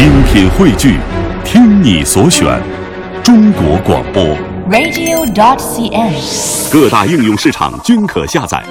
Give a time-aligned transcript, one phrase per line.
[0.00, 0.96] 精品汇聚，
[1.44, 2.58] 听你所选，
[3.22, 4.24] 中国广播。
[4.70, 6.72] radio.dot.cn，。
[6.72, 8.64] 各大应用市场均可下载。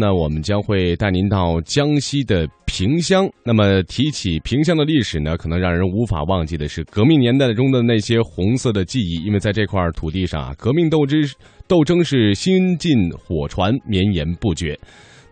[0.00, 3.28] 那我们将会带您到江西的萍乡。
[3.44, 11.20] 那么提起萍乡的历史呢，可能让人无法忘记的是革命年代中的那些红色的记忆，因为在这块土地上啊，革命斗争
[11.66, 14.78] 斗争是新近火传，绵延不绝。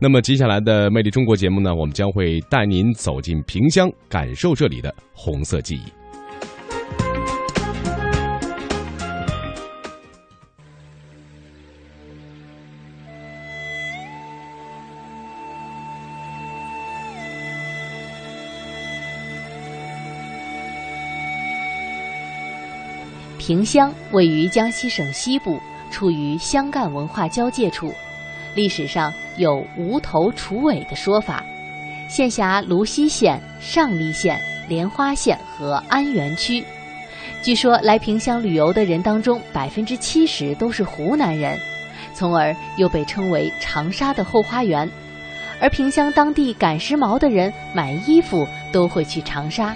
[0.03, 5.83] 那么接下来的《魅力中国》节目呢，我们将会带您走进萍乡，感受这里的红色记忆。
[23.37, 27.93] 萍乡位于江西省西部，处于湘赣文化交界处，
[28.55, 31.43] 历史上有“无头楚尾”的说法，
[32.09, 36.63] 县辖泸溪县、上栗县、莲花县和安源区。
[37.43, 41.59] 据说来萍乡旅游的人当中，百分之七十都是湖南人，
[42.13, 44.89] 从而又被称为长沙的后花园。
[45.59, 49.75] 而萍乡当地赶时髦的人买衣服都会去长沙。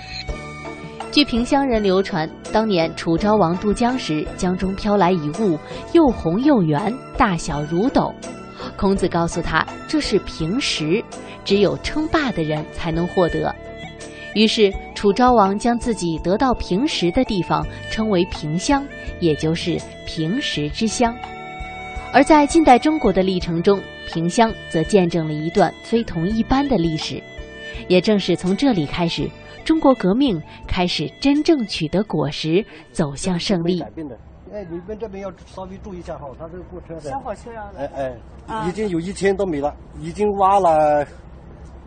[1.11, 5.59] 据萍乡人流传，当年楚昭王渡江时，江中飘来一物，
[5.93, 8.13] 又红又圆，大小如斗。
[8.77, 11.03] 孔子告诉他这是平石，
[11.45, 13.55] 只有称霸的人才能获得。
[14.35, 18.85] 于是楚昭王将自己得到平石的地方称为平乡，
[19.21, 21.15] 也就是平石之乡。
[22.13, 27.23] 而在近代中国的历程中，平乡则见证了一段非同一般的历史。
[27.89, 29.29] 也正是从这里开始。
[29.65, 33.83] 中国革命开始真正取得果实，走向胜利。
[34.55, 37.01] 哎，你们这边要稍微注意一下哈，它这个过车的。
[37.01, 37.73] 小火车啊。
[37.77, 38.17] 哎哎，
[38.47, 41.05] 啊、已经有一千多米了，已经挖了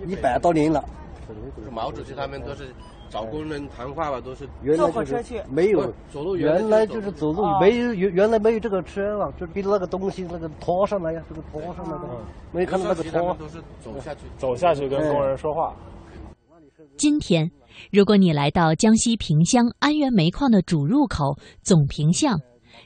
[0.06, 0.84] 一百多年了。
[1.72, 2.68] 毛主席他们都是
[3.10, 6.36] 找工人谈话吧，都是坐火车去，没有走路。
[6.36, 12.10] 原来就是走路，没有原原来没有这个车了，就比那个东西那个拖上来呀，这个拖上来的，
[12.52, 13.34] 没看到那个拖。
[13.36, 15.74] 都是走下去，走下去跟工人说话。
[16.98, 17.50] 今天，
[17.94, 22.38] 如果你来到江西萍乡安源煤矿的主入口总坪巷，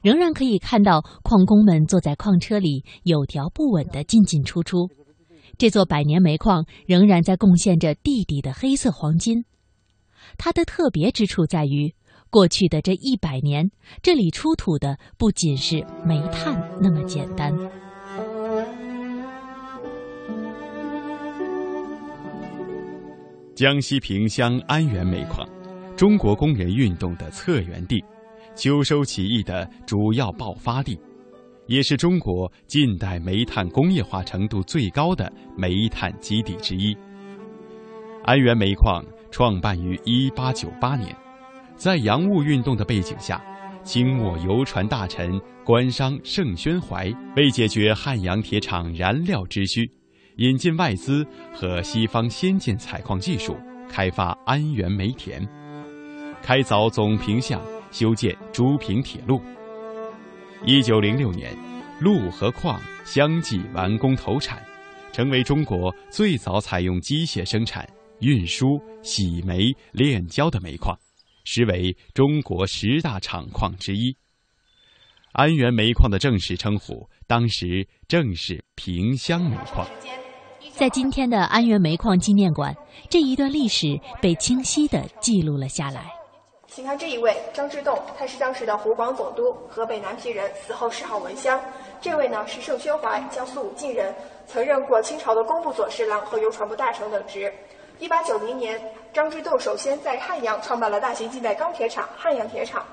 [0.02, 4.90] 仍然可以看到矿工们坐在矿车里有条不紊地进进出出。
[5.58, 9.46] 这座百年煤矿仍然在贡献着地底的黑色黄金。
[10.38, 11.94] 它的特别之处在于，
[12.30, 13.70] 过去的这一百年，
[14.02, 17.54] 这里出土的不仅是煤炭那么简单。
[23.54, 25.48] 江西萍乡安源煤矿，
[25.96, 28.04] 中国工人运动的策源地，
[28.62, 30.96] 秋收起义的主要爆发地，
[31.66, 36.96] 也是中国近代煤炭工业化程度最高的煤炭基地之一。
[38.24, 41.16] 安源煤矿创办于1898年，
[41.76, 43.44] 在洋务运动的背景下，
[43.84, 49.90] 清末邮传大臣官商盛宣怀为解决汉阳铁厂燃料之需。
[50.36, 53.58] 引进外资和西方先进采矿技术，
[53.90, 55.44] 开发安源煤田，
[56.44, 57.60] 开凿总坪巷，
[57.92, 59.42] 修建诸平铁路。
[60.66, 61.56] 一九零六年，
[62.00, 64.64] 路和矿相继完工投产，
[65.12, 67.88] 成为中国最早采用机械生产、
[68.20, 70.98] 运输、洗煤、炼焦的煤矿，
[71.44, 74.16] 实为中国十大厂矿之一。
[75.34, 79.88] 安源煤矿的正式称呼，当时正是萍乡煤矿。
[80.74, 82.76] 在今天的安源煤矿纪念馆，
[83.10, 86.21] 这一段历史被清晰地记录了下来。
[86.74, 91.60] 请看这一位张之洞，他是当时的湖广总督，河北南皮人，死后谥号文襄。
[92.00, 94.16] 这位呢是盛宣怀，江苏武进人，
[94.48, 97.54] 曾任过清朝的工部左侍郎和邮传部大臣等职。
[98.00, 102.86] 一八九零年，张之洞首先在汉阳创办了大型近代钢铁厂汉阳铁厂。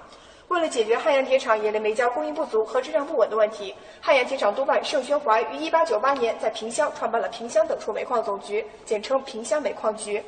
[0.48, 10.22] 为了解决汉阳铁厂冶炼煤焦供应不足和质量不稳的问题，汉阳铁厂督办盛宣怀于1898年在萍乡创办了萍乡等处煤矿总局，简称萍乡煤矿局。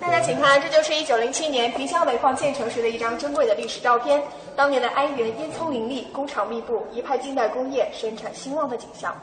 [0.00, 4.22] 大家请看，这就是1907年萍乡煤矿建成时的一张珍贵的历史照片。
[4.56, 9.14] 当年的安源烟囱林立，工厂密布，一派近代工业生产兴旺的景象。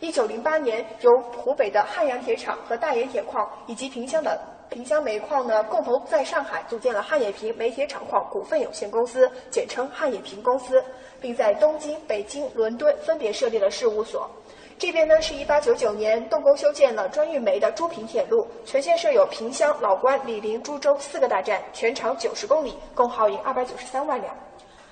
[0.00, 4.38] 1908年，由湖北的汉阳铁厂和大冶铁矿以及萍乡的
[4.74, 10.82] 萍乡煤矿呢，共同在上海组建了汉冶萍煤铁厂矿股份有限公司，简称汉冶萍公司，
[11.20, 14.28] 并在东京、北京、伦敦分别设立了事务所。
[14.76, 24.34] 这边呢是1899年动工修建了专运煤的诸平铁路，全线设有萍乡、老关、醴陵、株洲四个大站，全长90公里，共耗银293万两。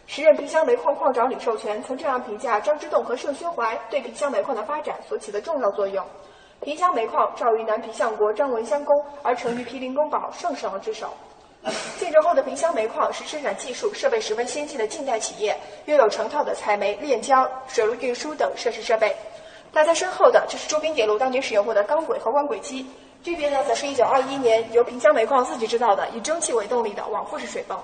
[0.06, 6.06] 时任萍乡煤矿矿长李寿全曾这样评价张之洞和盛宣怀对萍乡煤矿的发展所起的重要作用。
[6.64, 11.12] 萍乡煤矿肇于南皮相国张文襄公，而成于毗陵公堡盛世郎之手。
[11.98, 15.56] 建成后的萍乡煤矿是生产技术设备十分先进的近代企业，
[15.86, 19.12] 拥有成套的采煤、炼焦、水路运输等设施设备。
[19.72, 22.86] 大家身后的就是周滨铁路当年使用过的钢轨和弯轨机。
[23.24, 27.76] 这边呢，则是一九二一年由萍乡煤矿自己制造的以蒸汽为动力的往复式水泵。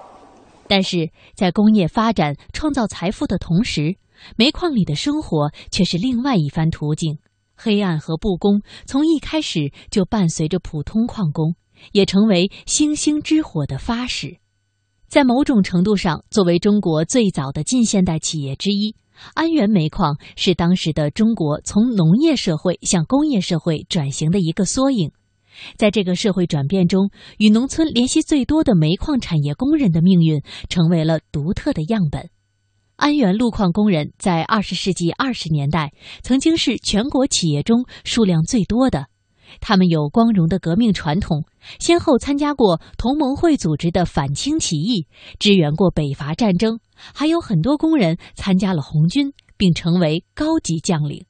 [0.69, 3.97] 但是在工业发展、创造财富的同时，
[4.37, 7.19] 煤矿里的生活却是另外一番途径。
[7.59, 11.57] 黑暗和不公从一开始就伴随着普通矿工，
[11.91, 14.39] 也成为星星之火的发始。
[15.09, 18.95] 在某种程度上，作为中国最早的近现代企业之一，
[19.35, 25.11] 安源煤矿是当时的中国从农业社会向工业社会转型的一个缩影。
[25.77, 32.31] 在这个社会转变中，与农村联系最多的煤矿产业工人的命运成为了独特的样本。
[32.99, 39.07] 安源路矿工人在二十世纪二十年代曾经是全国企业中数量最多的，
[39.61, 41.45] 他们有光荣的革命传统，
[41.79, 45.07] 先后参加过同盟会组织的反清起义，
[45.39, 46.81] 支援过北伐战争，
[47.15, 51.25] 还有很多工人参加了红军，并成为高级将领。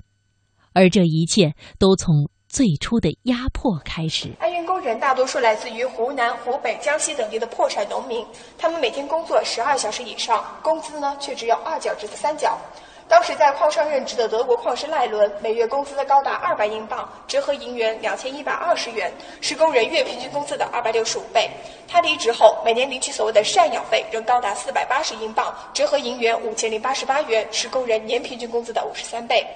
[0.72, 2.30] 而这一切都从。
[2.48, 4.30] 最初的压迫开始。
[4.40, 12.58] 安源工人大多数来自于湖南、湖北、江西等地的破产农民，他们每天工作十二小时以上，工资呢却只有二角至三角。
[13.06, 21.50] 当时在矿上任职的德国矿师赖伦，每月工资高达二百英镑，折合银元两千一百二十元，是工人月平均工资的二百六十五倍。
[21.86, 29.46] 他离职后，每年领取所谓的赡养费，仍高达四百八十英镑，折合银元五千零八十八元，是工人年平均工资的五十三倍。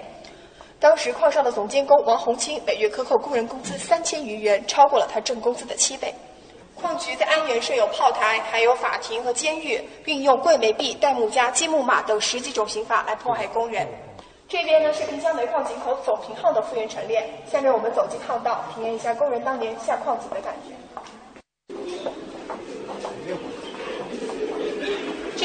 [0.83, 6.13] 当时矿上的总监工王洪清每月克扣工人工资三千余元，超过了他挣工资的七倍。
[6.75, 13.87] 矿局在安源设有炮台，还有法庭和监狱，运用跪煤币、戴木枷、积木马等十几种刑罚来迫害工人。
[14.49, 17.33] 这边呢是萍乡煤矿井口总平号的复原陈列。
[17.49, 20.75] 下面我们走进巷道，体验一下工人当年下矿井的感觉。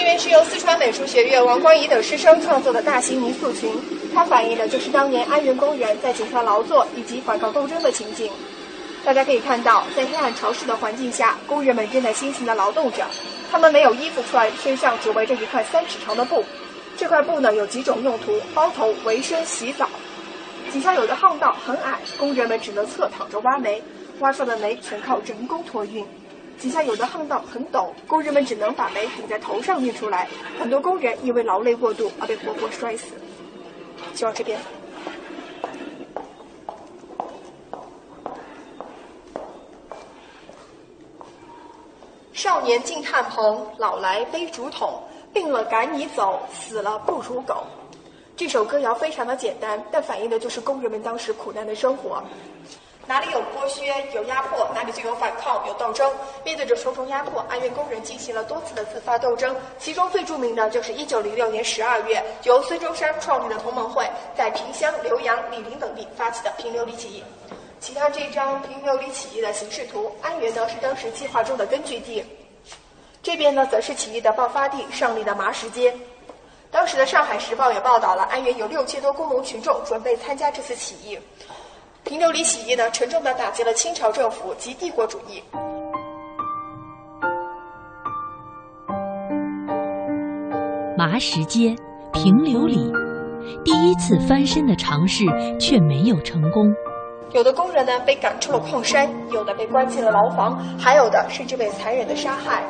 [0.08, 3.70] 这边是由四川美术学院王光仪等师生创作的大型泥塑群。
[4.16, 8.32] 它反映的就是当年安源工人在井上劳作以及反抗斗争的情景。
[9.04, 13.06] 大家可以看到，在黑暗潮湿的环境下，工人们正在辛勤地劳动着。
[13.52, 16.42] 他们没有衣服穿，身上只围着一块三尺长的布。
[16.96, 19.90] 这块布呢有几种用途：包头、围身、洗澡。
[20.72, 23.84] 井下有的巷道很矮，工人们只能侧躺着挖煤，
[24.20, 26.06] 挖出的煤全靠人工托运。
[26.60, 30.28] 井下有的巷道很陡，工人们只能把煤顶在头上运出来。
[30.60, 33.14] 很多工人因为劳累过度而被活活摔死。
[34.16, 34.60] 就往这边。
[42.34, 45.02] 少年进炭棚，老来背竹筒，
[45.34, 47.66] 病了赶你走，死了不如狗。
[48.36, 52.24] 这首歌谣非常的简单，但反映的就是工人们当时苦难的生活。
[53.08, 56.12] 哪里有剥削、有压迫，哪里就有反抗、有斗争。
[56.44, 59.56] 面对着重重压迫，安源工人进行了多次的自发斗争。
[59.80, 64.06] 其中最著名的就是1906年12月，由孙中山创立的同盟会，
[64.36, 67.24] 在萍乡、浏阳、醴陵等地发起的平流里起义。
[67.80, 72.26] 请看这张平流里起义的形势图，安源呢是当时计划中的根据地，
[73.24, 75.96] 这边呢则是起义的爆发地上立的麻石街。
[76.70, 81.18] 当时的《上海时报》也报道了，安源有六千多工农群众准备参加这次起义。
[82.08, 85.44] 平流里起义呢，沉重地打击了清朝政府及帝国主义。
[90.98, 91.76] 麻石街，
[92.14, 92.90] 平流里，
[93.66, 95.26] 第一次翻身的尝试
[95.60, 96.74] 却没有成功。
[97.34, 102.64] 有的工人呢被赶出了矿山，有的被关进了牢房，还有的甚至被残忍的杀害。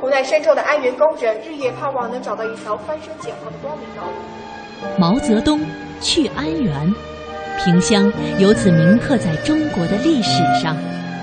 [0.00, 4.98] 苦难深重的安源工人日夜盼望能找到一条翻身解放的光明道路。
[4.98, 5.60] 毛泽东
[6.00, 6.92] 去安源。
[7.58, 10.76] 萍乡由此铭刻在中国的历史上。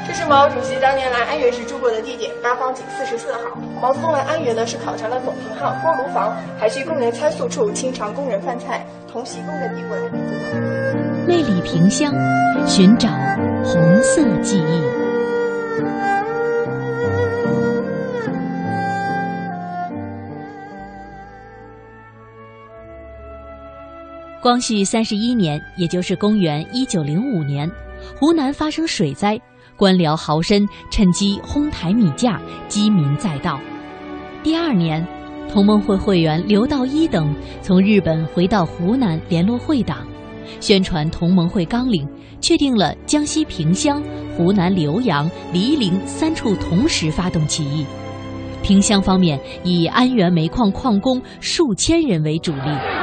[0.08, 3.40] 这是毛主席当年来安源时住过的地点，八方井四十四号。
[3.80, 9.96] 毛泽东来安源呢，是考察了总平号、锅炉房，还去工人餐宿处清偿工人饭菜，同席工人递过。
[11.28, 12.12] 魅力萍乡，
[12.66, 13.08] 寻找
[13.64, 15.09] 红色记忆。
[24.42, 27.70] 光绪三十一年，也就是公元一九零五年，
[28.18, 29.38] 湖南发生水灾，
[29.76, 33.60] 官僚豪绅趁机哄抬米价，饥民载道。
[34.42, 35.06] 第二年，
[35.52, 40.08] 同盟会会员刘道一等从日本回到湖南联络会党，
[40.62, 42.08] 宣传同盟会纲领，
[42.40, 44.02] 确定了江西萍乡、
[44.38, 47.86] 湖南浏阳、黎陵三处同时发动起义。
[48.64, 52.99] 萍乡方面以安源煤矿矿工数千人为主力。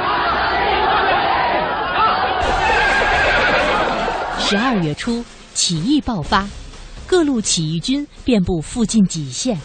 [4.48, 5.24] 十二月初，
[5.54, 6.48] 起义爆发，
[7.04, 9.58] 各路起义军遍布附近几县，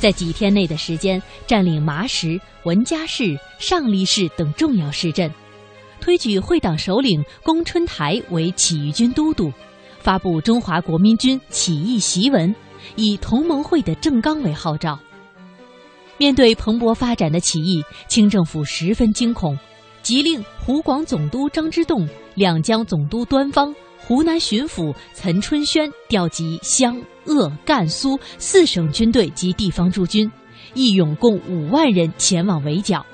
[0.00, 5.32] 在几天内的时间，占领麻石、文家市、上栗市等重要市镇，
[6.00, 9.52] 推举会党首领龚春台为起义军都督，
[10.00, 12.52] 发布中华国民军起义檄文，
[12.96, 14.98] 以同盟会的正纲为号召。
[16.18, 19.56] 面对蓬勃发展的起义，清政府十分惊恐，
[20.02, 23.72] 急令湖广总督张之洞、两江总督端方、
[24.06, 30.30] 湖南巡抚岑春轩调集湘、鄂、赣、苏四省军队及地方驻军，
[30.74, 33.04] 义勇共五万人前往围剿。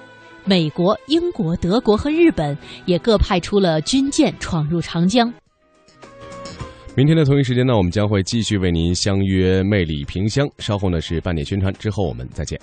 [0.45, 5.33] 美国、英国、德国和日本也各派出了军舰闯入长江。
[6.97, 10.45] 明天的同一时间呢，我们将会继续为您相约《魅力萍乡》。
[10.59, 12.61] 稍后呢是半点宣传，之后我们再见。